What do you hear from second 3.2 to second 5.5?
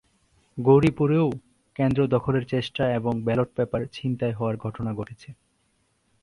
Ballot paper ছিনতাই হওয়ার ঘটনা ঘটেছে।